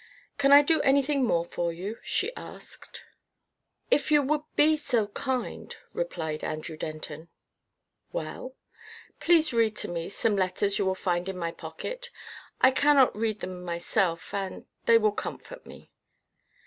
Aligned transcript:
"Can 0.39 0.51
I 0.51 0.63
do 0.63 0.81
anything 0.81 1.25
more 1.27 1.45
for 1.45 1.71
you?" 1.71 1.99
she 2.01 2.35
asked. 2.35 3.03
"If 3.91 4.09
you 4.11 4.23
would 4.23 4.41
be 4.55 4.75
so 4.75 5.09
kind," 5.09 5.75
replied 5.93 6.43
Andrew 6.43 6.75
Denton. 6.75 7.29
"Well?" 8.11 8.55
"Please 9.19 9.53
read 9.53 9.75
to 9.75 9.87
me 9.87 10.09
some 10.09 10.35
letters 10.35 10.79
you 10.79 10.87
will 10.87 10.95
find 10.95 11.29
in 11.29 11.37
my 11.37 11.51
pocket. 11.51 12.09
I 12.61 12.71
cannot 12.71 13.15
read 13.15 13.41
them 13.41 13.63
myself, 13.63 14.33
and 14.33 14.65
they 14.85 14.97
will 14.97 15.11
comfort 15.11 15.67
me." 15.67 15.91